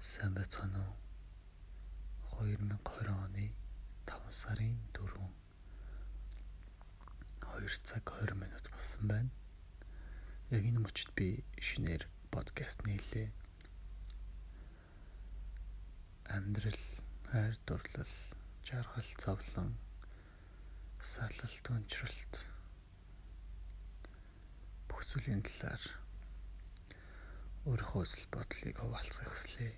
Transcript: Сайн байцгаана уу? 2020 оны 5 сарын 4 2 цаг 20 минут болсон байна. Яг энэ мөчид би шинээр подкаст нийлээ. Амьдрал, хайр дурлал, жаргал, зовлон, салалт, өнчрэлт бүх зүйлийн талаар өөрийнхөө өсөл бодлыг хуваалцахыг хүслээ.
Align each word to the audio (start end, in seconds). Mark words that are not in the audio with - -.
Сайн 0.00 0.32
байцгаана 0.32 0.80
уу? 0.80 0.96
2020 2.40 3.10
оны 3.12 3.52
5 4.08 4.32
сарын 4.32 4.78
4 4.96 5.26
2 7.44 7.84
цаг 7.84 8.08
20 8.08 8.32
минут 8.40 8.64
болсон 8.72 9.04
байна. 9.12 9.28
Яг 10.48 10.64
энэ 10.64 10.80
мөчид 10.80 11.12
би 11.12 11.44
шинээр 11.60 12.08
подкаст 12.32 12.80
нийлээ. 12.88 13.28
Амьдрал, 16.32 16.80
хайр 17.28 17.60
дурлал, 17.68 18.16
жаргал, 18.64 19.10
зовлон, 19.20 19.76
салалт, 21.04 21.66
өнчрэлт 21.76 22.48
бүх 24.88 25.04
зүйлийн 25.04 25.44
талаар 25.44 25.84
өөрийнхөө 27.68 28.02
өсөл 28.08 28.26
бодлыг 28.32 28.80
хуваалцахыг 28.80 29.28
хүслээ. 29.36 29.68